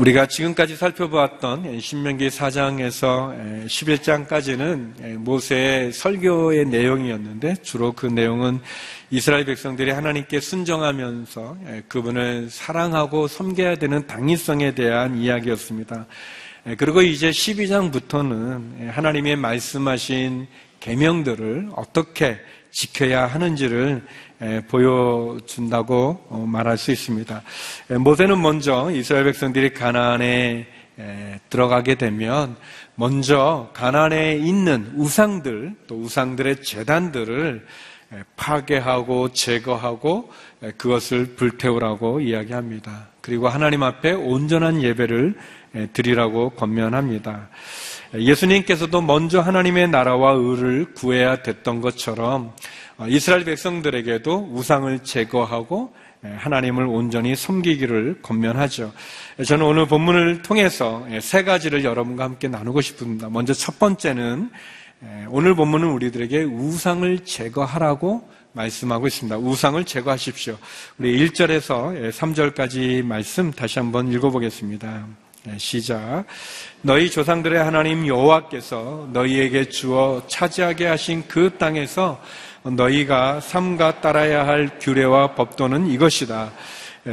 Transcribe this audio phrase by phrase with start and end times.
[0.00, 8.60] 우리가 지금까지 살펴보았던 신명기 4장에서 11장까지는 모세의 설교의 내용이었는데 주로 그 내용은
[9.10, 16.06] 이스라엘 백성들이 하나님께 순정하면서 그분을 사랑하고 섬겨야 되는 당위성에 대한 이야기였습니다.
[16.78, 20.46] 그리고 이제 12장부터는 하나님의 말씀하신
[20.80, 22.38] 계명들을 어떻게
[22.70, 24.02] 지켜야 하는지를
[24.68, 27.42] 보여준다고 어, 말할 수 있습니다.
[27.98, 30.66] 모세는 먼저 이스라엘 백성들이 가나안에
[31.48, 32.56] 들어가게 되면
[32.94, 37.66] 먼저 가나안에 있는 우상들 또 우상들의 재단들을
[38.36, 40.30] 파괴하고 제거하고
[40.76, 43.08] 그것을 불태우라고 이야기합니다.
[43.20, 45.36] 그리고 하나님 앞에 온전한 예배를
[45.92, 47.48] 드리라고 권면합니다.
[48.14, 52.52] 예수님께서도 먼저 하나님의 나라와 의를 구해야 됐던 것처럼
[52.98, 58.92] 어, 이스라엘 백성들에게도 우상을 제거하고 하나님을 온전히 섬기기를 권면하죠.
[59.46, 63.30] 저는 오늘 본문을 통해서 세 가지를 여러분과 함께 나누고 싶습니다.
[63.30, 64.50] 먼저 첫 번째는
[65.28, 69.38] 오늘 본문은 우리들에게 우상을 제거하라고 말씀하고 있습니다.
[69.38, 70.58] 우상을 제거하십시오.
[70.98, 75.29] 우리 1절에서 3절까지 말씀 다시 한번 읽어보겠습니다.
[75.56, 76.24] 시작.
[76.82, 82.20] 너희 조상들의 하나님 여호와께서 너희에게 주어 차지하게 하신 그 땅에서
[82.62, 86.52] 너희가 삼가 따라야 할 규례와 법도는 이것이다.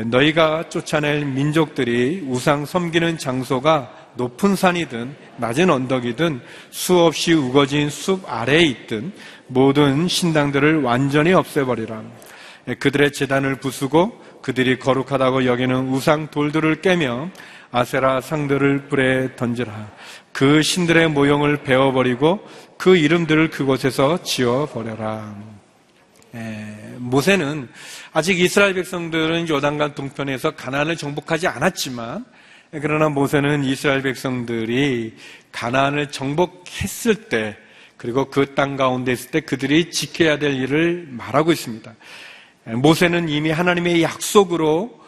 [0.07, 9.13] 너희가 쫓아낼 민족들이 우상 섬기는 장소가 높은 산이든 낮은 언덕이든 수없이 우거진 숲 아래에 있든
[9.47, 12.03] 모든 신당들을 완전히 없애버리라.
[12.79, 17.29] 그들의 재단을 부수고 그들이 거룩하다고 여기는 우상 돌들을 깨며
[17.71, 19.91] 아세라 상들을 불에 던지라.
[20.31, 25.35] 그 신들의 모형을 베어버리고 그 이름들을 그곳에서 지어버려라.
[26.97, 27.69] 모세는
[28.13, 32.25] 아직 이스라엘 백성들은 요단강 동편에서 가나안을 정복하지 않았지만
[32.71, 35.15] 그러나 모세는 이스라엘 백성들이
[35.51, 37.57] 가나안을 정복했을 때
[37.97, 41.95] 그리고 그 땅 가운데 있을 때 그들이 지켜야 될 일을 말하고 있습니다.
[42.75, 45.06] 모세는 이미 하나님의 약속으로 어,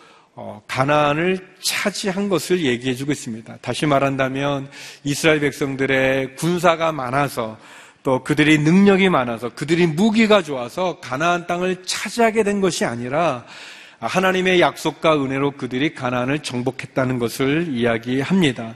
[0.67, 3.57] 가나안을 차지한 것을 얘기해 주고 있습니다.
[3.61, 4.69] 다시 말한다면
[5.03, 7.57] 이스라엘 백성들의 군사가 많아서
[8.03, 13.45] 또 그들이 능력이 많아서 그들이 무기가 좋아서 가나안 땅을 차지하게 된 것이 아니라
[13.99, 18.75] 하나님의 약속과 은혜로 그들이 가나안을 정복했다는 것을 이야기합니다.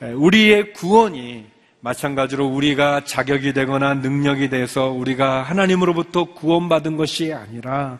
[0.00, 1.46] 우리의 구원이
[1.80, 7.98] 마찬가지로 우리가 자격이 되거나 능력이 돼서 우리가 하나님으로부터 구원받은 것이 아니라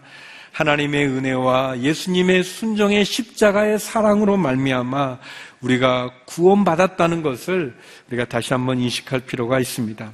[0.53, 5.19] 하나님의 은혜와 예수님의 순종의 십자가의 사랑으로 말미암아
[5.63, 7.75] 우리가 구원받았다는 것을
[8.09, 10.13] 우리가 다시 한번 인식할 필요가 있습니다.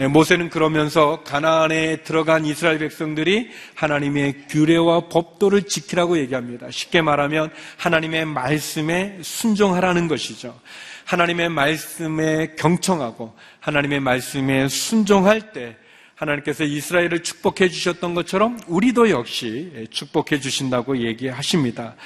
[0.00, 6.70] 예, 모세는 그러면서 가나안에 들어간 이스라엘 백성들이 하나님의 규례와 법도를 지키라고 얘기합니다.
[6.70, 10.58] 쉽게 말하면 하나님의 말씀에 순종하라는 것이죠.
[11.04, 15.76] 하나님의 말씀에 경청하고 하나님의 말씀에 순종할 때
[16.22, 21.96] 하나님께서 이스라엘을 축복해 주셨던 것처럼 우리도 역시 축복해 주신다고 얘기하십니다.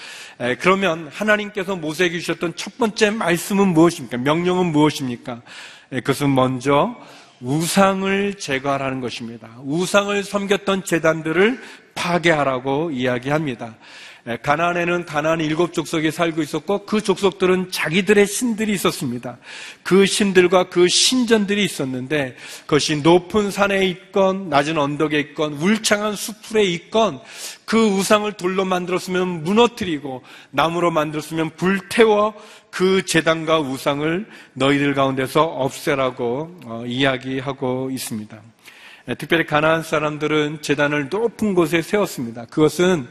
[0.60, 4.16] 그러면 하나님께서 모세에게 주셨던 첫 번째 말씀은 무엇입니까?
[4.16, 5.43] 명령은 무엇입니까?
[5.91, 6.97] 그것은 먼저
[7.41, 9.50] 우상을 제거하라는 것입니다.
[9.62, 11.60] 우상을 섬겼던 재단들을
[11.94, 13.76] 파괴하라고 이야기합니다.
[14.28, 19.38] 예, 가나안에는 가나안 일곱 족속이 살고 있었고 그 족속들은 자기들의 신들이 있었습니다.
[19.84, 27.20] 그 신들과 그 신전들이 있었는데 그것이 높은 산에 있건 낮은 언덕에 있건 울창한 수풀에 있건
[27.64, 32.34] 그 우상을 돌로 만들었으면 무너뜨리고 나무로 만들었으면 불태워
[32.70, 38.56] 그 재단과 우상을 너희들 가운데서 없애라고 어, 이야기하고 있습니다.
[39.09, 42.47] 예, 특별히 가나안 사람들은 재단을 높은 곳에 세웠습니다.
[42.47, 43.06] 그것은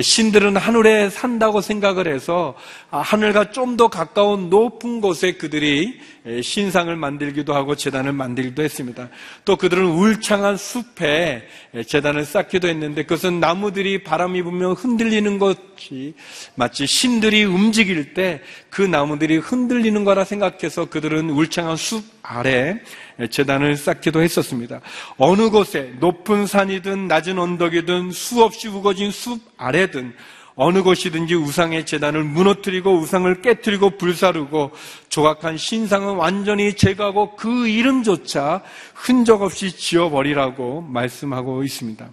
[0.00, 2.54] 신들은 하늘에 산다고 생각을 해서
[2.90, 9.08] 아, 하늘과 좀 더 가까운 높은 곳에 그들이 예, 신상을 만들기도 하고 재단을 만들기도 했습니다.
[9.44, 16.14] 또 그들은 울창한 숲에 예, 재단을 쌓기도 했는데 그것은 나무들이 바람이 불면 흔들리는 것이
[16.56, 22.80] 마치 신들이 움직일 때 그 나무들이 흔들리는 거라 생각해서 그들은 울창한 숲 아래
[23.28, 24.80] 재단을 쌓기도 했었습니다.
[25.16, 30.14] 어느 곳에 높은 산이든 낮은 언덕이든 수없이 우거진 숲 아래든
[30.54, 34.72] 어느 곳이든지 우상의 재단을 무너뜨리고 우상을 깨뜨리고 불사르고
[35.08, 38.62] 조각한 신상은 완전히 제거하고 그 이름조차
[38.94, 42.06] 흔적 없이 지워버리라고 말씀하고 있습니다.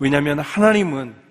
[0.00, 1.25] 왜냐하면 하나님은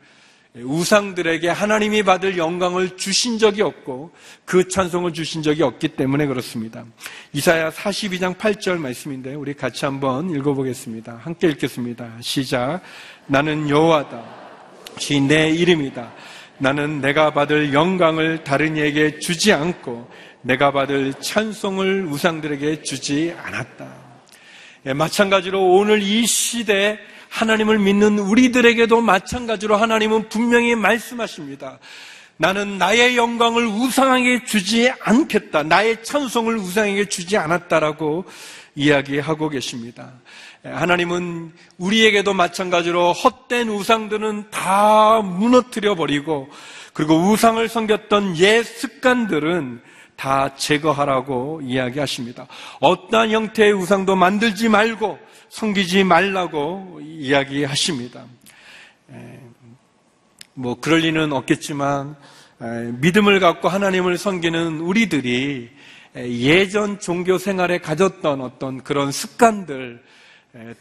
[0.57, 4.11] 우상들에게 하나님이 받을 영광을 주신 적이 없고
[4.45, 6.85] 그 찬송을 주신 적이 없기 때문에 그렇습니다.
[7.33, 11.19] 이사야 42장 8절 말씀인데 우리 같이 한번 읽어보겠습니다.
[11.21, 12.09] 함께 읽겠습니다.
[12.21, 12.81] 시작.
[13.27, 14.23] 나는 여호와다.
[14.97, 16.13] 시내 이름이다.
[16.57, 20.09] 나는 내가 받을 영광을 다른 이에게 주지 않고
[20.41, 23.87] 내가 받을 찬송을 우상들에게 주지 않았다.
[24.85, 26.97] 예, 마찬가지로 오늘 이 시대에
[27.35, 31.79] 하나님을 믿는 우리들에게도 마찬가지로 하나님은 분명히 말씀하십니다.
[32.37, 35.63] 나는 나의 영광을 우상에게 주지 않겠다.
[35.63, 38.23] 나의 찬송을 우상에게 주지 않았다라고
[38.75, 40.13] 이야기하고 계십니다.
[40.63, 46.47] 하나님은 우리에게도 마찬가지로 헛된 우상들은 다 무너뜨려 버리고
[46.93, 49.81] 그리고 우상을 섬겼던 옛 습관들은
[50.15, 52.47] 다 제거하라고 이야기하십니다.
[52.79, 55.19] 어떠한 형태의 우상도 만들지 말고
[55.55, 58.25] 섬기지 말라고 이야기하십니다.
[60.53, 62.17] 뭐 그럴 리는 없겠지만
[62.99, 65.69] 믿음을 갖고 하나님을 섬기는 우리들이
[66.17, 70.03] 예전 종교 생활에 가졌던 어떤 그런 습관들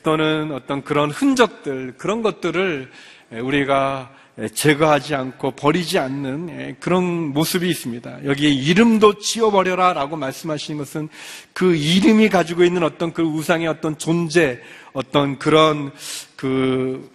[0.02, 2.90] 또는 어떤 그런 흔적들 그런 것들을
[3.30, 4.10] 우리가
[4.52, 8.24] 제거하지 않고 버리지 않는 그런 모습이 있습니다.
[8.24, 11.08] 여기에 이름도 지워버려라 라고 말씀하시는 것은
[11.52, 14.60] 그 이름이 가지고 있는 어떤 그 우상의 어떤 존재,
[14.92, 15.92] 어떤 그런
[16.34, 17.12] 그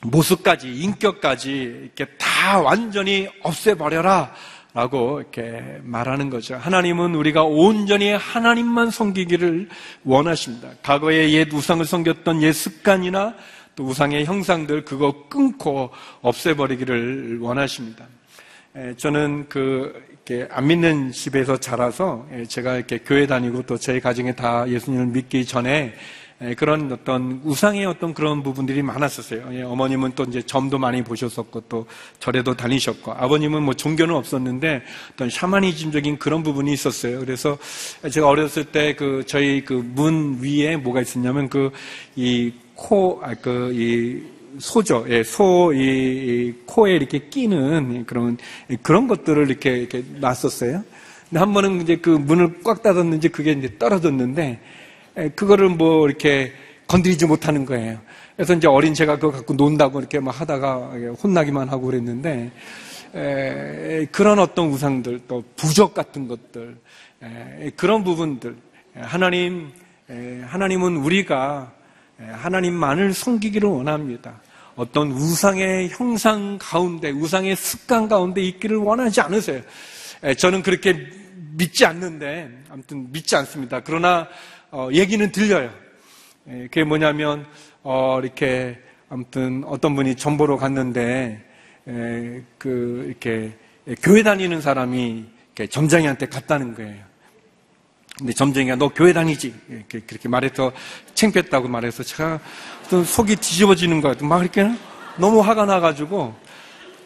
[0.00, 4.32] 모습까지, 인격까지 이렇게 다 완전히 없애버려라
[4.74, 6.56] 라고 이렇게 말하는 거죠.
[6.56, 9.68] 하나님은 우리가 온전히 하나님만 섬기기를
[10.04, 10.68] 원하십니다.
[10.82, 13.34] 과거에 옛 우상을 섬겼던 옛 습관이나
[13.78, 15.90] 또 우상의 형상들 그거 끊고
[16.22, 18.06] 없애버리기를 원하십니다.
[18.96, 24.68] 저는 그 이렇게 안 믿는 집에서 자라서 제가 이렇게 교회 다니고 또 저희 가정에 다
[24.68, 25.94] 예수님을 믿기 전에
[26.56, 29.48] 그런 어떤 우상의 어떤 그런 부분들이 많았었어요.
[29.52, 31.86] 예, 어머님은 또 이제 점도 많이 보셨었고 또
[32.18, 34.82] 절에도 다니셨고 아버님은 뭐 종교는 없었는데
[35.12, 37.20] 어떤 샤머니즘적인 그런 부분이 있었어요.
[37.20, 37.56] 그래서
[38.10, 44.22] 제가 어렸을 때 그 저희 그 문 위에 뭐가 있었냐면 그이 코, 아, 그, 이,
[44.60, 45.04] 소죠.
[45.08, 48.38] 예, 소, 이, 이, 코에 이렇게 끼는 그런,
[48.82, 50.84] 그런 것들을 이렇게, 이렇게 놨었어요.
[51.28, 54.60] 근데 한 번은 이제 그 문을 꽉 닫았는지 그게 이제 떨어졌는데,
[55.18, 56.52] 예, 그거를 뭐 이렇게
[56.86, 57.98] 건드리지 못하는 거예요.
[58.36, 62.52] 그래서 이제 어린 제가 그거 갖고 논다고 이렇게 막 하다가 혼나기만 하고 그랬는데,
[63.16, 66.76] 에, 그런 어떤 우상들, 또 부적 같은 것들,
[67.24, 68.54] 에, 그런 부분들,
[68.94, 69.72] 하나님,
[70.08, 71.77] 에, 하나님은 우리가 예,
[72.18, 74.40] 하나님만을 섬기기를 원합니다.
[74.76, 79.60] 어떤 우상의 형상 가운데, 우상의 습관 가운데 있기를 원하지 않으세요.
[80.24, 81.08] 예, 저는 그렇게
[81.56, 83.80] 믿지 않는데, 아무튼 믿지 않습니다.
[83.80, 84.28] 그러나,
[84.70, 85.70] 어, 얘기는 들려요.
[86.48, 87.46] 예, 그게 뭐냐면,
[87.82, 88.78] 어, 이렇게,
[89.08, 91.44] 아무튼 어떤 분이 전보로 갔는데,
[92.58, 93.56] 그, 이렇게,
[94.02, 95.24] 교회 다니는 사람이
[95.70, 97.07] 점장이한테 갔다는 거예요.
[98.18, 99.54] 근데 점쟁이가 너 교회 다니지?
[99.88, 100.72] 그렇게 말해서
[101.14, 102.40] 챙겼다고 말해서 제가
[102.90, 104.28] 또 속이 뒤집어지는 것 같아요.
[104.28, 104.68] 막 이렇게
[105.16, 106.34] 너무 화가 나가지고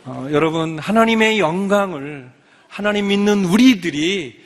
[0.05, 2.31] 어, 여러분 하나님의 영광을
[2.67, 4.41] 하나님 믿는 우리들이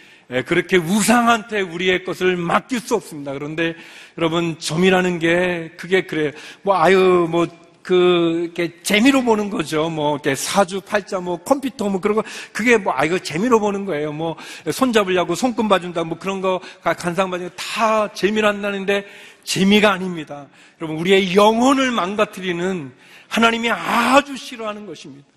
[0.45, 3.33] 그렇게 우상한테 우리의 것을 맡길 수 없습니다.
[3.33, 3.77] 그런데
[4.19, 6.33] 여러분 점이라는 게 그게 그래요.
[6.63, 7.47] 뭐 아유 뭐
[7.87, 9.89] 그, 이렇게 재미로 보는 거죠.
[9.89, 12.25] 뭐, 이렇게 사주, 팔자, 뭐, 컴퓨터, 뭐, 그런 거.
[12.53, 14.13] 그게 뭐, 아, 이거 재미로 보는 거예요.
[14.13, 14.35] 뭐,
[14.73, 17.55] 손 잡으려고 손금 봐준다, 뭐, 그런 거, 간상 봐준다.
[17.57, 19.07] 다 재미로 한다는데,
[19.45, 20.49] 재미가 아닙니다.
[20.81, 22.93] 여러분, 우리의 영혼을 망가뜨리는
[23.29, 25.29] 하나님이 아주 싫어하는 것입니다.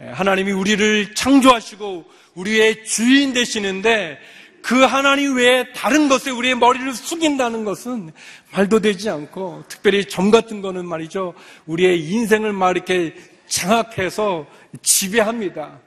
[0.00, 2.04] 예, 하나님이 우리를 창조하시고,
[2.36, 4.20] 우리의 주인 되시는데,
[4.64, 8.10] 그 하나님 외에 다른 것에 우리의 머리를 숙인다는 것은
[8.50, 11.34] 말도 되지 않고 특별히 점 같은 거는 말이죠.
[11.66, 13.14] 우리의 인생을 막 이렇게
[13.46, 14.46] 장악해서
[14.80, 15.80] 지배합니다.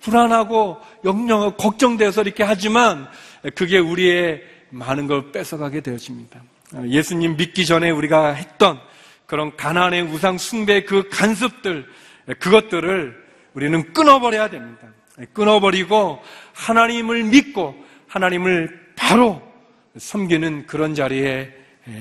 [0.00, 3.08] 불안하고 영영 걱정돼서 이렇게 하지만
[3.54, 6.42] 그게 우리의 많은 걸 뺏어가게 되어집니다.
[6.86, 8.78] 예수님 믿기 전에 우리가 했던
[9.24, 11.86] 그런 가난의 우상 숭배 그 간섭들
[12.40, 13.16] 그것들을
[13.54, 14.86] 우리는 끊어버려야 됩니다.
[15.32, 16.20] 끊어버리고
[16.52, 19.42] 하나님을 믿고 하나님을 바로
[19.96, 21.52] 섬기는 그런 자리에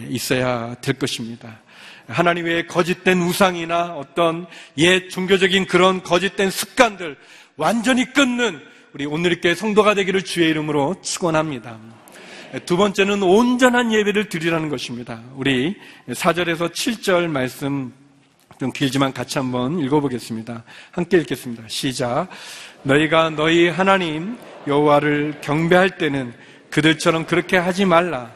[0.09, 1.61] 있어야 될 것입니다.
[2.07, 4.47] 하나님 외에 거짓된 우상이나 어떤
[4.77, 7.17] 옛 종교적인 그런 거짓된 습관들
[7.57, 8.61] 완전히 끊는
[8.93, 11.77] 우리 오늘께 성도가 되기를 주의 이름으로 축원합니다.
[12.65, 15.21] 두 번째는 온전한 예배를 드리라는 것입니다.
[15.35, 15.75] 우리
[16.07, 17.93] 4절에서 7절 말씀
[18.57, 20.63] 좀 길지만 같이 한번 읽어보겠습니다.
[20.91, 21.63] 함께 읽겠습니다.
[21.67, 22.29] 시작.
[22.83, 24.37] 너희가 너희 하나님
[24.67, 26.33] 여호와를 경배할 때는
[26.69, 28.31] 그들처럼 그렇게 하지 말라.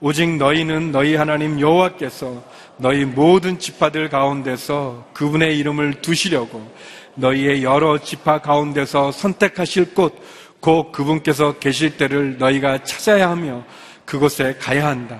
[0.00, 2.42] 오직 너희는 너희 하나님 여호와께서
[2.78, 6.70] 너희 모든 지파들 가운데서 그분의 이름을 두시려고
[7.14, 10.14] 너희의 여러 지파 가운데서 선택하실 곳,
[10.60, 13.64] 곧 그분께서 계실 때를 너희가 찾아야 하며
[14.04, 15.18] 그곳에 가야 한다.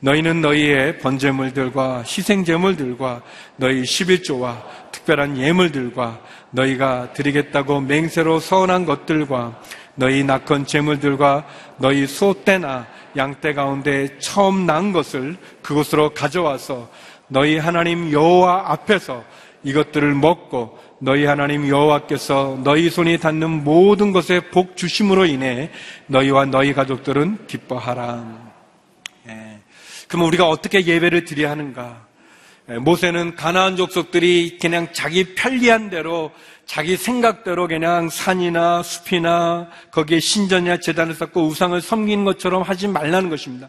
[0.00, 3.22] 너희는 너희의 번제물들과 희생제물들과
[3.56, 4.62] 너희 11조와
[4.92, 9.60] 특별한 예물들과 너희가 드리겠다고 맹세로 서원한 것들과
[9.98, 11.44] 너희 낙헌 제물들과
[11.78, 12.86] 너희 소떼나
[13.16, 16.88] 양떼 가운데 처음 난 것을 그곳으로 가져와서
[17.26, 19.24] 너희 하나님 여호와 앞에서
[19.64, 25.70] 이것들을 먹고 너희 하나님 여호와께서 너희 손이 닿는 모든 것에 복 주심으로 인해
[26.06, 28.24] 너희와 너희 가족들은 기뻐하라.
[29.28, 29.58] 예.
[30.06, 32.07] 그러면 우리가 어떻게 예배를 드려야 하는가?
[32.70, 36.30] 예, 모세는 가나안 족속들이 그냥 자기 편리한 대로
[36.66, 43.68] 자기 생각대로 그냥 산이나 숲이나 거기에 신전이나 재단을 쌓고 우상을 섬기는 것처럼 하지 말라는 것입니다.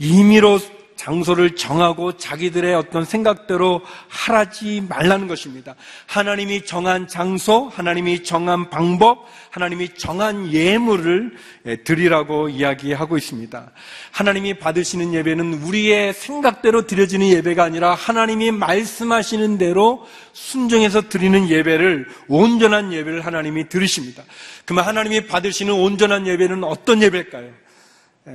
[0.00, 0.58] 임의로
[1.00, 5.74] 장소를 정하고 자기들의 어떤 생각대로 하라지 말라는 것입니다.
[6.04, 11.32] 하나님이 정한 장소, 하나님이 정한 방법, 하나님이 정한 예물을
[11.84, 13.70] 드리라고 이야기하고 있습니다.
[14.10, 22.92] 하나님이 받으시는 예배는 우리의 생각대로 드려지는 예배가 아니라 하나님이 말씀하시는 대로 순종해서 드리는 예배를 온전한
[22.92, 24.22] 예배를 하나님이 들으십니다.
[24.66, 27.48] 그러면 하나님이 받으시는 온전한 예배는 어떤 예배일까요?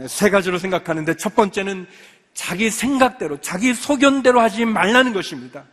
[0.07, 1.85] 세 가지로 생각하는데 첫 번째는
[2.35, 5.63] 자기 생각대로, 자기 소견대로 하지 말라는 것입니다.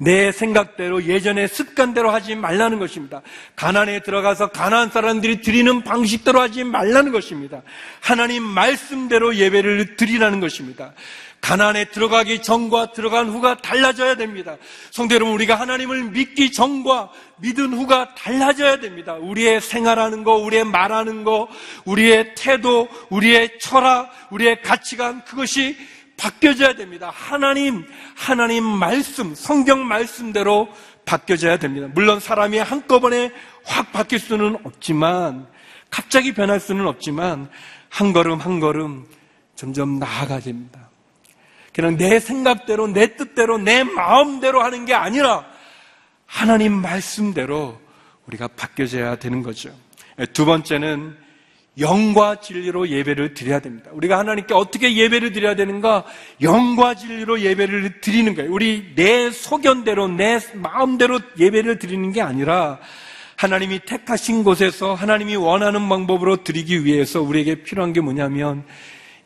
[0.00, 3.22] 내 생각대로 예전의 습관대로 하지 말라는 것입니다.
[3.56, 7.62] 가난에 들어가서 가난한 사람들이 드리는 방식대로 하지 말라는 것입니다.
[8.00, 10.92] 하나님 말씀대로 예배를 드리라는 것입니다.
[11.40, 14.56] 가난에 들어가기 전과 들어간 후가 달라져야 됩니다.
[14.90, 19.14] 성도 여러분, 우리가 하나님을 믿기 전과 믿은 후가 달라져야 됩니다.
[19.14, 21.48] 우리의 생활하는 거, 우리의 말하는 거,
[21.84, 25.76] 우리의 태도, 우리의 철학, 우리의 가치관, 그것이
[26.18, 27.10] 바뀌어져야 됩니다.
[27.14, 30.68] 하나님, 하나님 말씀, 성경 말씀대로
[31.06, 31.88] 바뀌어져야 됩니다.
[31.94, 33.32] 물론 사람이 한꺼번에
[33.64, 35.46] 확 바뀔 수는 없지만,
[35.90, 37.48] 갑자기 변할 수는 없지만,
[37.88, 39.06] 한 걸음 한 걸음
[39.54, 40.90] 점점 나아가 됩니다.
[41.72, 45.46] 그냥 내 생각대로, 내 뜻대로, 내 마음대로 하는 게 아니라,
[46.26, 47.80] 하나님 말씀대로
[48.26, 49.70] 우리가 바뀌어져야 되는 거죠.
[50.32, 51.16] 두 번째는
[51.78, 53.90] 영과 진리로 예배를 드려야 됩니다.
[53.92, 56.04] 우리가 하나님께 어떻게 예배를 드려야 되는가?
[56.42, 58.52] 영과 진리로 예배를 드리는 거예요.
[58.52, 62.78] 우리 내 소견대로, 내 마음대로 예배를 드리는 게 아니라
[63.36, 68.64] 하나님이 택하신 곳에서 하나님이 원하는 방법으로 드리기 위해서 우리에게 필요한 게 뭐냐면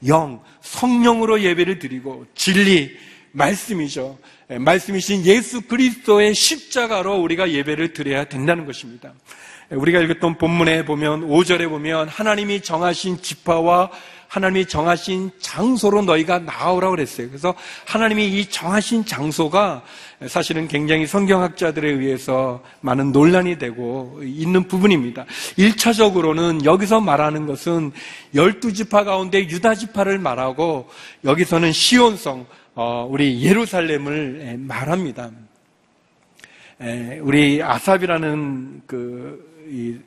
[0.07, 2.95] 영, 성령으로 예배를 드리고 진리,
[3.33, 4.19] 말씀이죠.
[4.49, 9.15] 말씀이신 예수 그리스도의 십자가로 우리가 예배를 드려야 된다는 것입니다.
[9.73, 13.91] 우리가 읽었던 본문에 보면 5절에 보면 하나님이 정하신 지파와
[14.29, 17.29] 하나님이 정하신 장소로 너희가 나오라고 그랬어요.
[17.29, 17.55] 그래서
[17.87, 19.83] 하나님이 이 정하신 장소가
[20.27, 25.27] 사실은 굉장히 성경학자들에 의해서 많은 논란이 되고 있는 부분입니다.
[25.59, 27.93] 1차적으로는 여기서 말하는 것은
[28.35, 30.89] 12지파 가운데 유다지파를 말하고
[31.25, 35.31] 여기서는 시온성, 어, 우리 예루살렘을 말합니다.
[37.21, 39.99] 우리 아삽이라는 그 이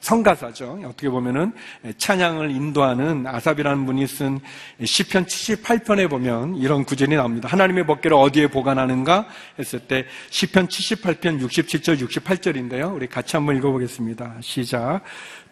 [0.00, 0.78] 성가사죠.
[0.84, 1.52] 어떻게 보면은
[1.96, 4.40] 찬양을 인도하는 아삽이라는 분이 쓴
[4.84, 7.48] 시편 78편에 보면 이런 구절이 나옵니다.
[7.48, 9.26] 하나님의 법궤를 어디에 보관하는가
[9.58, 12.94] 했을 때 시편 78편 67절 68절인데요.
[12.94, 14.36] 우리 같이 한번 읽어보겠습니다.
[14.42, 15.00] 시작.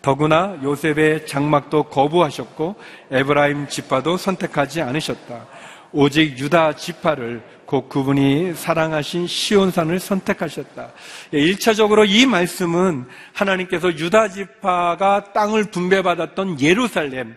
[0.03, 2.77] 더구나 요셉의 장막도 거부하셨고
[3.11, 5.47] 에브라임 지파도 선택하지 않으셨다.
[5.97, 10.91] 오직 유다 지파를 곧 그분이 사랑하신 시온산을 선택하셨다.
[11.33, 17.37] 1차적으로 예, 이 말씀은 하나님께서 유다 지파가 땅을 분배받았던 예루살렘,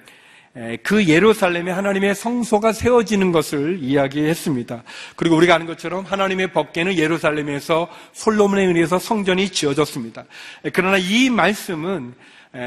[0.82, 4.82] 그 예루살렘에 하나님의 성소가 세워지는 것을 이야기했습니다.
[5.16, 10.26] 그리고 우리가 아는 것처럼 하나님의 법계는 예루살렘에서 솔로몬에 의해서 성전이 지어졌습니다.
[10.74, 12.16] 그러나 이 말씀은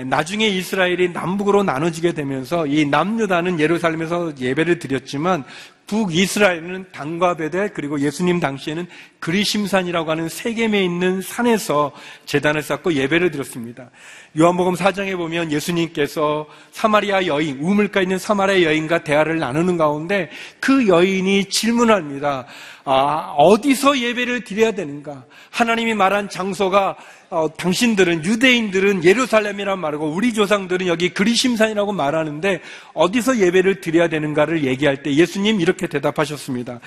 [0.07, 5.43] 나중에 이스라엘이 남북으로 나눠지게 되면서 이 남유다는 예루살렘에서 예배를 드렸지만
[5.91, 8.87] 북이스라엘은 당과 베델 그리고 예수님 당시에는
[9.19, 11.91] 그리심산이라고 하는 세겜에 있는 산에서
[12.27, 13.91] 재단을 쌓고 예배를 드렸습니다.
[14.39, 20.31] 요한복음 4장에 보면 예수님께서 사마리아 여인, 우물가 있는 사마리아 여인과 대화를 나누는 가운데
[20.61, 22.47] 그 여인이 질문합니다.
[22.85, 25.25] 아, 어디서 예배를 드려야 되는가?
[25.51, 26.97] 하나님이 말한 장소가
[27.33, 32.61] 어, 당신들은 유대인들은 예루살렘이란 말하고 우리 조상들은 여기 그리심산이라고 말하는데
[32.93, 36.81] 어디서 예배를 드려야 되는가를 얘기할 때 예수님 이렇게 대답하셨습니다.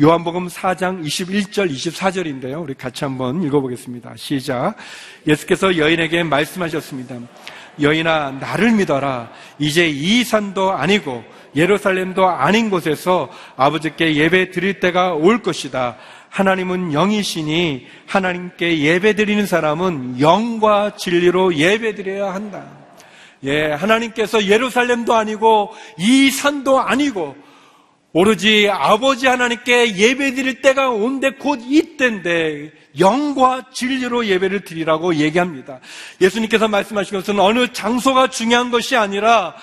[0.00, 2.62] 요한복음 4장 21절 24절인데요.
[2.62, 4.14] 우리 같이 한번 읽어보겠습니다.
[4.16, 4.74] 시작.
[5.26, 7.16] 예수께서 여인에게 말씀하셨습니다.
[7.82, 11.22] 여인아 나를 믿어라 이제 이 산도 아니고
[11.54, 15.98] 예루살렘도 아닌 곳에서 아버지께 예배 드릴 때가 올 것이다.
[16.30, 22.64] 하나님은 영이시니 하나님께 예배 드리는 사람은 영과 진리로 예배 드려야 한다.
[23.42, 27.36] 예, 하나님께서 예루살렘도 아니고 이 산도 아니고
[28.12, 35.80] 오로지 아버지 하나님께 예배 드릴 때가 온데 곧 이때인데 영과 진리로 예배를 드리라고 얘기합니다.
[36.20, 39.54] 예수님께서 말씀하신 것은 어느 장소가 중요한 것이 아니라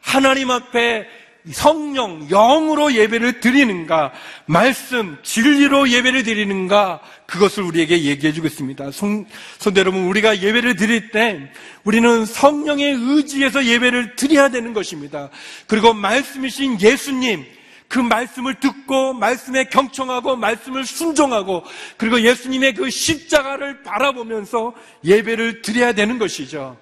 [0.00, 1.06] 하나님 앞에
[1.50, 4.12] 성령, 영으로 예배를 드리는가,
[4.46, 8.92] 말씀, 진리로 예배를 드리는가, 그것을 우리에게 얘기해 있습니다.
[8.92, 9.26] 성,
[9.58, 11.50] 성도 여러분, 우리가 예배를 드릴 때,
[11.82, 15.30] 우리는 성령의 의지에서 예배를 드려야 되는 것입니다.
[15.66, 17.44] 그리고 말씀이신 예수님,
[17.88, 21.62] 그 말씀을 듣고 말씀에 경청하고 말씀을 순종하고
[21.98, 24.72] 그리고 예수님의 그 십자가를 바라보면서
[25.04, 26.78] 예배를 드려야 되는 것이죠.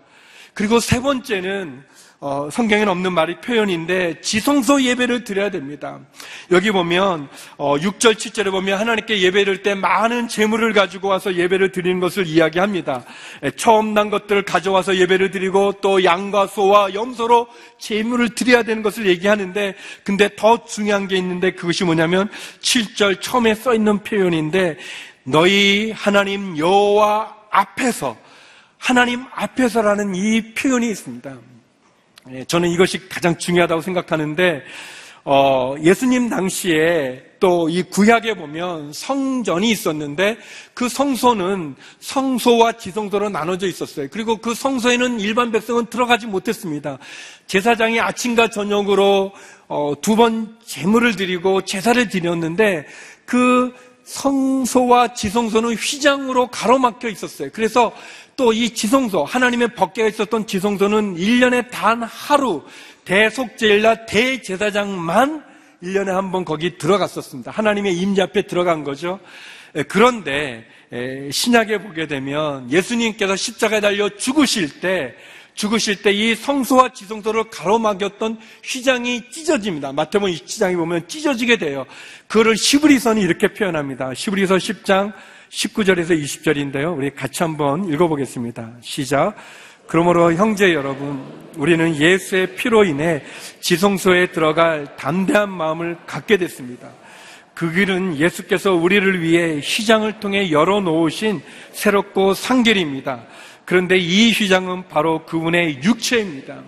[0.55, 1.83] 그리고 세 번째는
[2.23, 6.01] 어, 성경에는 없는 말이 표현인데 지성소 예배를 드려야 됩니다.
[6.51, 11.99] 여기 보면 어, 6절 7절에 보면 하나님께 예배를 때 많은 재물을 가지고 와서 예배를 드리는
[11.99, 13.05] 것을 이야기합니다.
[13.43, 17.49] 에, 처음 난 것들을 가져와서 예배를 드리고 또 양과 소와 염소로
[17.79, 19.75] 재물을 드려야 되는 것을 얘기하는데
[20.05, 22.29] 근데 더 중요한 게 있는데 그것이 뭐냐면
[22.61, 24.77] 7절 처음에 써 있는 표현인데
[25.23, 28.19] 너희 하나님 여호와 앞에서
[28.77, 31.60] 하나님 앞에서라는 이 표현이 있습니다.
[32.31, 34.63] 예, 저는 이것이 가장 중요하다고 생각하는데
[35.25, 40.37] 어, 예수님 당시에 또 이 구약에 보면 성전이 있었는데
[40.75, 44.09] 그 성소는 성소와 지성소로 나눠져 있었어요.
[44.11, 46.99] 그리고 그 성소에는 일반 백성은 들어가지 못했습니다.
[47.47, 49.33] 제사장이 아침과 저녁으로
[49.69, 52.87] 어, 두번 제물을 드리고 제사를 드렸는데
[53.25, 53.73] 그
[54.05, 57.49] 성소와 지성소는 휘장으로 가로막혀 있었어요.
[57.53, 57.93] 그래서
[58.41, 62.63] 또 이 지성소, 하나님의 법계가 있었던 지성소는 1년에 단 하루
[63.05, 65.45] 대속제일날 대제사장만
[65.83, 67.51] 1년에 한 번 거기 들어갔었습니다.
[67.51, 69.21] 하나님의 임재 앞에 들어간 거죠.
[69.89, 70.65] 그런데
[71.31, 75.15] 신약에 보게 되면 예수님께서 십자가에 달려 죽으실 때
[75.55, 79.93] 죽으실 때 이 성소와 지성소를 가로막였던 휘장이 찢어집니다.
[79.93, 81.85] 마태복음 27장에 보면 찢어지게 돼요.
[82.27, 84.15] 그거를 시브리서는 이렇게 표현합니다.
[84.15, 85.13] 시브리서 10장
[85.51, 86.97] 19절에서 20절인데요.
[86.97, 88.71] 우리 같이 한번 읽어보겠습니다.
[88.81, 89.35] 시작.
[89.89, 91.21] 그러므로 형제 여러분,
[91.57, 93.23] 우리는 예수의 피로 인해
[93.59, 96.89] 지성소에 들어갈 담대한 마음을 갖게 됐습니다.
[97.53, 103.27] 그 길은 예수께서 우리를 위해 휘장을 통해 열어놓으신 새롭고 상길입니다.
[103.65, 106.63] 그런데 이 휘장은 바로 그분의 육체입니다.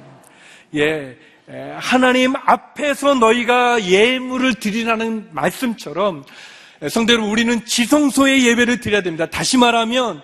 [0.74, 1.16] 예,
[1.76, 6.24] 하나님 앞에서 너희가 예물을 드리라는 말씀처럼
[6.88, 9.26] 성대로 우리는 지성소의 예배를 드려야 됩니다.
[9.26, 10.22] 다시 말하면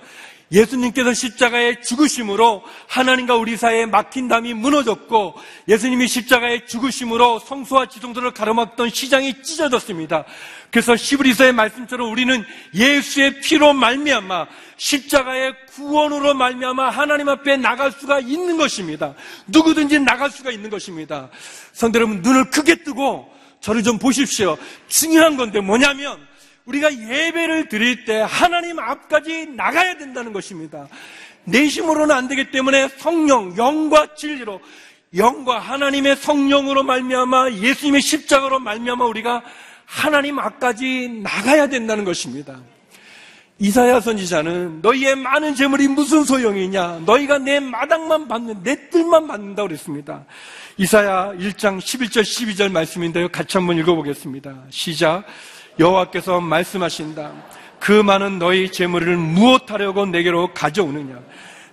[0.50, 5.34] 예수님께서 십자가에 죽으심으로 하나님과 우리 사이에 막힌 담이 무너졌고
[5.68, 10.24] 예수님이 십자가에 죽으심으로 성소와 지성소를 가로막던 시장이 찢어졌습니다.
[10.70, 12.44] 그래서 시브리서의 말씀처럼 우리는
[12.74, 14.46] 예수의 피로 말미암아
[14.78, 19.14] 십자가의 구원으로 말미암아 하나님 앞에 나갈 수가 있는 것입니다.
[19.48, 21.28] 누구든지 나갈 수가 있는 것입니다.
[21.72, 24.56] 성대 여러분 눈을 크게 뜨고 저를 좀 보십시오.
[24.88, 26.27] 중요한 건데 뭐냐면
[26.68, 30.86] 우리가 예배를 드릴 때 하나님 앞까지 나가야 된다는 것입니다.
[31.44, 34.60] 내심으로는 안 되기 때문에 성령, 영과 진리로
[35.16, 39.42] 영과 하나님의 성령으로 말미암아 예수님의 십자가로 말미암아 우리가
[39.86, 42.60] 하나님 앞까지 나가야 된다는 것입니다.
[43.60, 47.00] 이사야 선지자는 너희의 많은 재물이 무슨 소용이냐?
[47.06, 50.26] 너희가 내 마당만 받는 내 뜰만 받는다 그랬습니다.
[50.76, 53.28] 이사야 1장 11절 12절 말씀인데요.
[53.30, 54.64] 같이 한번 읽어보겠습니다.
[54.70, 55.24] 시작.
[55.78, 57.32] 여호와께서 말씀하신다.
[57.78, 61.18] 그 많은 너희 재물을 무엇하려고 내게로 가져오느냐?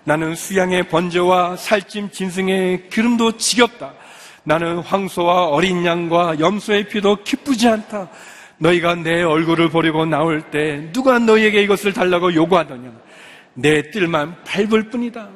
[0.03, 3.93] 나는 수양의 번제와 살찜 진승의 기름도 지겹다.
[4.43, 8.09] 나는 황소와 어린 양과 염소의 피도 기쁘지 않다.
[8.59, 12.91] 너희가 내 얼굴을 보려고 나올 때 누가 너희에게 이것을 달라고 요구하더냐?
[13.55, 15.27] 내 뜰만 밟을 뿐이다.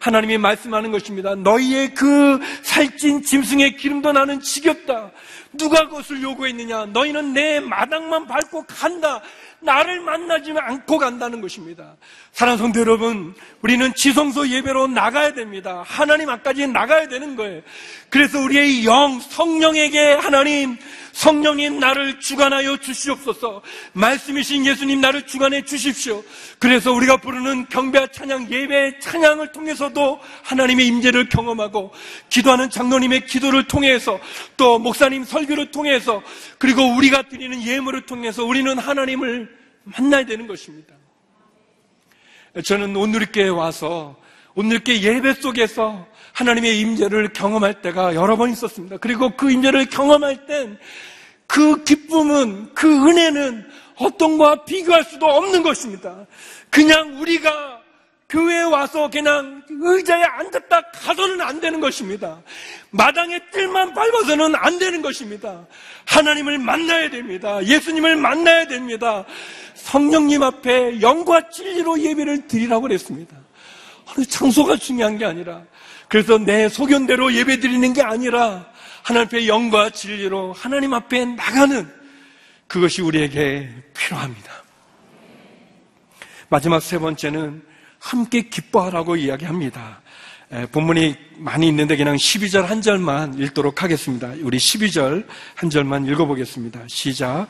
[0.00, 1.34] 하나님이 말씀하는 것입니다.
[1.36, 5.10] 너희의 그 살찐 짐승의 기름도 나는 지겹다.
[5.56, 6.86] 누가 그것을 요구했느냐?
[6.86, 9.20] 너희는 내 마당만 밟고 간다.
[9.60, 11.96] 나를 만나지 않고 간다는 것입니다.
[12.32, 15.82] 사랑하는 성도 여러분, 우리는 지성소 예배로 나가야 됩니다.
[15.86, 17.62] 하나님 앞까지 나가야 되는 거예요.
[18.10, 20.76] 그래서 우리의 영, 성령에게 하나님,
[21.16, 23.62] 성령님 나를 주관하여 주시옵소서.
[23.94, 26.22] 말씀이신 예수님 나를 주관해 주십시오.
[26.58, 31.92] 그래서 우리가 부르는 경배 찬양 예배 찬양을 통해서도 하나님의 임재를 경험하고
[32.28, 34.20] 기도하는 장로님의 기도를 통해서
[34.58, 36.22] 또 목사님 설교를 통해서
[36.58, 39.55] 그리고 우리가 드리는 예물을 통해서 우리는 하나님을
[39.86, 40.94] 만나야 되는 것입니다.
[42.64, 44.16] 저는 온누리교에 와서
[44.54, 48.98] 오늘께 예배 속에서 하나님의 임재를 경험할 때가 여러 번 있었습니다.
[48.98, 50.78] 그리고 그 임재를 경험할 땐
[51.46, 56.26] 그 기쁨은 그 은혜는 어떤 것과 비교할 수도 없는 것입니다.
[56.70, 57.75] 그냥 우리가
[58.28, 62.40] 교회에 와서 그냥 의자에 앉았다 가서는 안 되는 것입니다.
[62.90, 65.64] 마당에 뜰만 밟아서는 안 되는 것입니다.
[66.06, 67.64] 하나님을 만나야 됩니다.
[67.64, 69.24] 예수님을 만나야 됩니다.
[69.74, 73.36] 성령님 앞에 영과 진리로 예배를 드리라고 그랬습니다.
[74.06, 75.62] 어느 장소가 중요한 게 아니라
[76.08, 78.66] 그래서 내 소견대로 예배 드리는 게 아니라
[79.02, 81.88] 하나님 앞에 영과 진리로 하나님 앞에 나가는
[82.66, 84.52] 그것이 우리에게 필요합니다.
[86.48, 87.62] 마지막 세 번째는
[87.98, 90.00] 함께 기뻐하라고 이야기합니다.
[90.70, 94.32] 본문이 많이 있는데 그냥 12절 한 절만 읽도록 하겠습니다.
[94.42, 96.80] 우리 12절 한 절만 읽어보겠습니다.
[96.86, 97.48] 시작.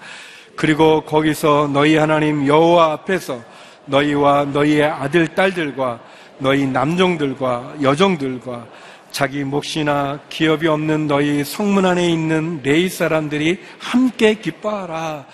[0.57, 3.45] 그리고 거기서 너희 하나님 여호와 앞에서
[3.85, 6.01] 너희와 너희의 아들 딸들과
[6.39, 8.67] 너희 남종들과 여종들과
[9.11, 15.27] 자기 몫이나 기업이 없는 너희 성문 안에 있는 레이 사람들이 함께 기뻐하라.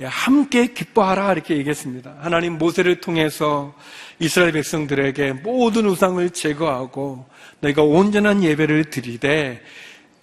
[0.00, 2.16] 예, 함께 기뻐하라 이렇게 얘기했습니다.
[2.20, 3.74] 하나님 모세를 통해서
[4.18, 7.26] 이스라엘 백성들에게 모든 우상을 제거하고
[7.60, 9.62] 너희가 온전한 예배를 드리되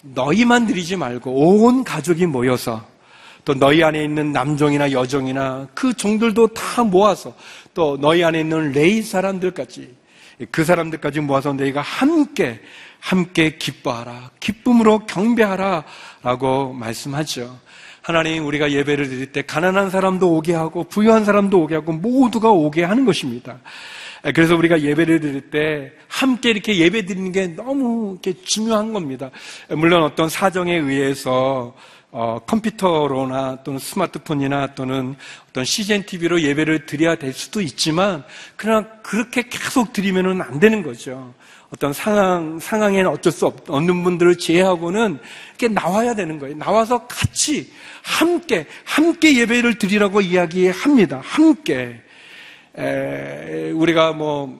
[0.02, 2.84] 너희만 드리지 말고 온 가족이 모여서
[3.44, 7.34] 또 너희 안에 있는 남종이나 여종이나 그 종들도 다 모아서
[7.72, 9.94] 또 너희 안에 있는 레이 사람들까지
[10.50, 12.60] 그 사람들까지 모아서 너희가 함께
[12.98, 15.84] 함께 기뻐하라 기쁨으로 경배하라
[16.22, 17.67] 라고 말씀하죠.
[18.08, 22.82] 하나님 우리가 예배를 드릴 때 가난한 사람도 오게 하고 부유한 사람도 오게 하고 모두가 오게
[22.82, 23.58] 하는 것입니다.
[24.34, 29.30] 그래서 우리가 예배를 드릴 때 함께 이렇게 예배 드리는 게 너무 이렇게 중요한 겁니다.
[29.68, 31.74] 물론 어떤 사정에 의해서
[32.10, 35.14] 어, 컴퓨터로나 또는 스마트폰이나 또는
[35.50, 38.24] 어떤 CGN TV로 예배를 드려야 될 수도 있지만
[38.56, 41.34] 그러나 그렇게 계속 드리면은 안 되는 거죠.
[41.72, 45.18] 어떤 상황, 상황에는 어쩔 수 없, 없는 분들을 제외하고는
[45.50, 46.56] 이렇게 나와야 되는 거예요.
[46.56, 47.70] 나와서 같이,
[48.02, 51.20] 함께, 함께 예배를 드리라고 이야기합니다.
[51.22, 52.00] 함께.
[52.78, 54.58] 에, 우리가 뭐,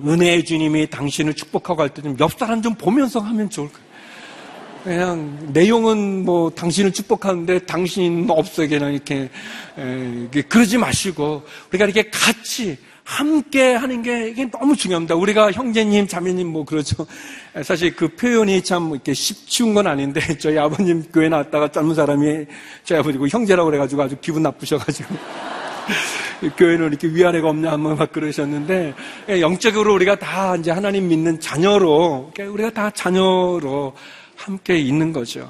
[0.00, 3.88] 은혜의 주님이 당신을 축복하고 할 때 좀 옆 사람 좀 보면서 하면 좋을 거예요.
[4.84, 8.68] 그냥 내용은 뭐 당신을 축복하는데 당신 없어요.
[8.68, 9.28] 그냥 이렇게,
[9.76, 15.14] 에, 그러지 마시고 우리가 이렇게 같이 함께 하는 게 이게 너무 중요합니다.
[15.14, 17.06] 우리가 형제님, 자매님 뭐 그렇죠.
[17.64, 22.44] 사실 그 표현이 참 이렇게 쉽지운 건 아닌데 저희 아버님 교회 나왔다가 젊은 사람이
[22.84, 25.14] 저희 아버지고 형제라고 그래가지고 아주 기분 나쁘셔가지고
[26.58, 28.92] 교회는 이렇게 위아래가 없냐 한번 막 그러셨는데
[29.40, 33.94] 영적으로 우리가 다 이제 하나님 믿는 자녀로 우리가 다 자녀로
[34.36, 35.48] 함께 있는 거죠.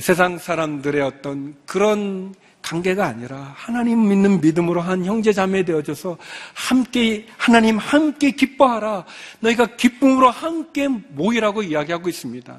[0.00, 2.34] 세상 사람들의 어떤 그런
[2.66, 6.18] 관계가 아니라 하나님 믿는 믿음으로 한 형제 자매 되어져서
[6.52, 9.04] 함께 하나님 함께 기뻐하라.
[9.38, 12.58] 너희가 기쁨으로 함께 모이라고 이야기하고 있습니다.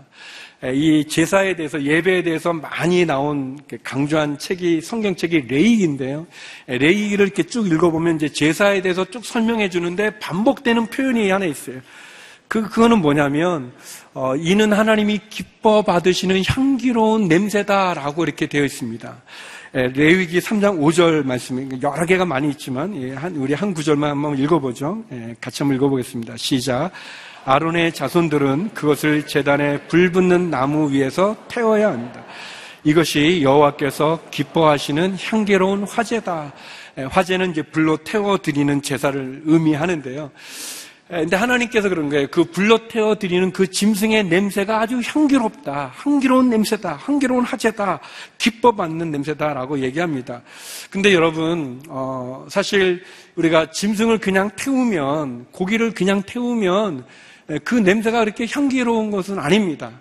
[0.74, 6.26] 이 제사에 대해서 예배에 대해서 많이 나온 강조한 책이 성경책이 레이기인데요.
[6.67, 11.82] 레이기를 이렇게 쭉 읽어보면 이제 제사에 대해서 쭉 설명해 주는데 반복되는 표현이 하나 있어요.
[12.48, 13.74] 그 그거는 뭐냐면
[14.13, 19.22] 어, 이는 하나님이 기뻐 받으시는 향기로운 냄새다라고 이렇게 되어 있습니다.
[19.75, 25.03] 예, 레위기 3장 5절 말씀이 여러 개가 많이 있지만 예, 우리 한 구절만 한번 읽어보죠.
[25.12, 26.38] 예, 같이 한번 읽어보겠습니다.
[26.38, 26.91] 시작.
[27.43, 32.23] 아론의 자손들은 그것을 재단에 불 붙는 나무 위에서 태워야 합니다.
[32.84, 36.53] 이것이 여호와께서 기뻐하시는 향기로운 화제다.
[37.10, 40.32] 화제는 이제 불로 태워 드리는 제사를 의미하는데요.
[41.10, 42.28] 근데 하나님께서 그런 거예요.
[42.28, 45.93] 그 불러 태워 드리는 그 짐승의 냄새가 아주 향기롭다.
[45.96, 46.98] 향기로운 냄새다.
[47.02, 48.02] 향기로운 화제다.
[48.38, 50.41] 기뻐 받는 냄새다라고 얘기합니다.
[50.89, 53.04] 근데 여러분, 어, 사실
[53.36, 57.06] 우리가 짐승을 그냥 태우면, 고기를 그냥 태우면
[57.63, 59.91] 그 냄새가 그렇게 향기로운 것은 아닙니다.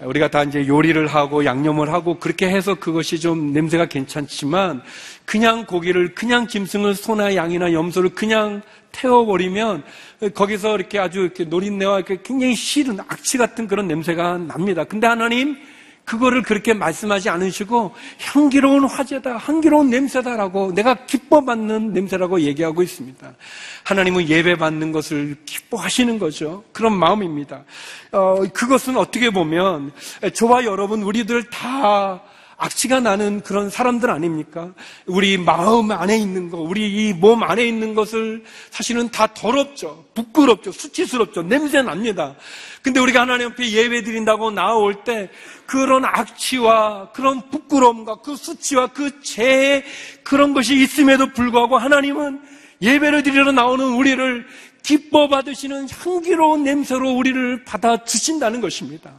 [0.00, 4.82] 우리가 다 이제 요리를 하고 양념을 하고 그렇게 해서 그것이 좀 냄새가 괜찮지만
[5.24, 8.62] 그냥 고기를 그냥 짐승을 소나 양이나 염소를 그냥
[8.96, 9.84] 태워버리면
[10.34, 14.84] 거기서 이렇게 아주 이렇게 노린내와 이렇게 굉장히 싫은 악취 같은 그런 냄새가 납니다.
[14.84, 15.56] 근데 하나님
[16.06, 23.34] 그거를 그렇게 말씀하지 않으시고 향기로운 화제다, 향기로운 냄새다라고 내가 기뻐받는 냄새라고 얘기하고 있습니다.
[23.82, 26.62] 하나님은 예배받는 것을 기뻐하시는 거죠.
[26.72, 27.64] 그런 마음입니다.
[28.12, 29.90] 어, 그것은 어떻게 보면
[30.32, 32.22] 저와 여러분 우리들 다
[32.58, 34.72] 악취가 나는 그런 사람들 아닙니까?
[35.04, 40.06] 우리 마음 안에 있는 거, 우리 이 몸 안에 있는 것을 사실은 다 더럽죠.
[40.14, 40.72] 부끄럽죠.
[40.72, 41.42] 수치스럽죠.
[41.42, 42.34] 냄새 납니다.
[42.80, 45.28] 근데 우리가 하나님 앞에 예배 드린다고 나올 때
[45.66, 49.84] 그런 악취와 그런 부끄러움과 그 수치와 그 죄의
[50.22, 52.40] 그런 것이 있음에도 불구하고 하나님은
[52.80, 54.46] 예배를 드리러 나오는 우리를
[54.82, 59.10] 기뻐 받으시는 향기로운 냄새로 우리를 받아 주신다는 것입니다.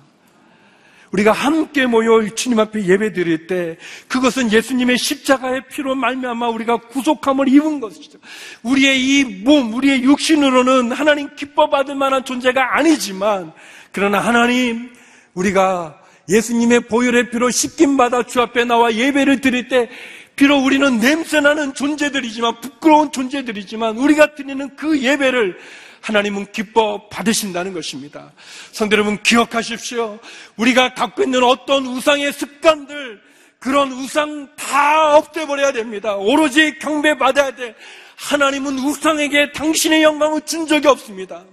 [1.11, 7.47] 우리가 함께 모여 주님 앞에 예배 드릴 때 그것은 예수님의 십자가의 피로 말미암아 우리가 구속함을
[7.47, 8.19] 입은 것이죠.
[8.63, 13.53] 우리의 이 몸, 우리의 육신으로는 하나님 기뻐 받을 만한 존재가 아니지만
[13.91, 14.91] 그러나 하나님
[15.33, 19.89] 우리가 예수님의 보혈의 피로 씻김 받아 주 앞에 나와 예배를 드릴 때
[20.37, 25.57] 비록 우리는 냄새나는 존재들이지만 부끄러운 존재들이지만 우리가 드리는 그 예배를
[26.01, 28.31] 하나님은 기뻐 받으신다는 것입니다.
[28.71, 30.19] 성도 여러분 기억하십시오.
[30.55, 33.19] 우리가 갖고 있는 어떤 우상의 습관들
[33.57, 36.15] 그런 우상 다 없애버려야 됩니다.
[36.15, 37.73] 오로지 경배받아야 돼.
[38.17, 41.43] 하나님은 우상에게 당신의 영광을 준 적이 없습니다.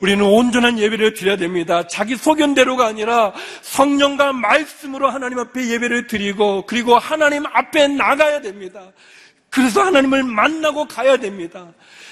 [0.00, 1.86] 우리는 온전한 예배를 드려야 됩니다.
[1.86, 3.32] 자기 소견대로가 아니라
[3.62, 8.92] 성령과 말씀으로 하나님 앞에 예배를 드리고 그리고 하나님 앞에 나가야 됩니다.
[9.48, 11.66] 그래서 하나님을 만나고 가야 됩니다.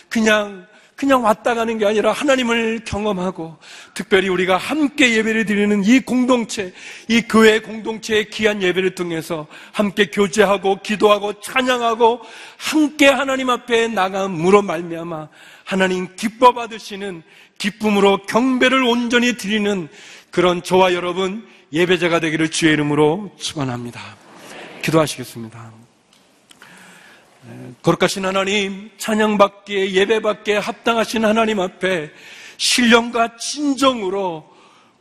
[0.09, 0.67] 그냥
[0.97, 3.57] 그냥 왔다 가는 게 아니라 하나님을 경험하고
[3.95, 6.73] 특별히 우리가 함께 예배를 드리는 이 공동체,
[7.09, 12.21] 이 교회 공동체의 귀한 예배를 통해서 함께 교제하고 기도하고 찬양하고
[12.59, 15.29] 함께 하나님 앞에 나감으로 말미암아
[15.65, 17.23] 하나님 기뻐 받으시는
[17.59, 19.89] 기쁨으로 경배를 온전히 드리는
[20.31, 24.01] 그런 저와 여러분 예배자가 되기를 주의 이름으로 축원합니다.
[24.83, 25.84] 기도하시겠습니다.
[27.83, 32.11] 거룩하신 하나님, 찬양받기에 예배받기에 합당하신 하나님 앞에
[32.57, 34.55] 신령과 진정으로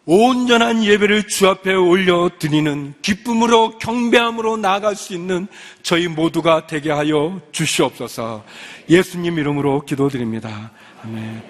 [0.05, 5.47] 온전한 예배를 주 앞에 올려드리는 기쁨으로 경배함으로 나아갈 수 있는
[5.81, 8.43] 저희 모두가 되게 하여 주시옵소서
[8.89, 10.71] 예수님 이름으로 기도드립니다.
[11.03, 11.41] 아멘.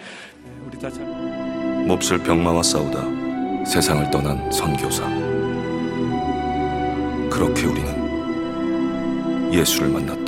[0.68, 1.04] 우리 다 잘.
[1.88, 5.04] 몹쓸 병마와 싸우다 세상을 떠난 선교사.
[7.32, 10.23] 그렇게 우리는 예수를 만났다.